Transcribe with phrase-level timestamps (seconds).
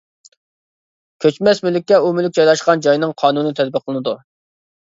[1.25, 4.17] كۆچمەس مۈلۈككە ئۇ مۈلۈك جايلاشقان جاينىڭ قانۇنى تەتبىقلىنىدۇ.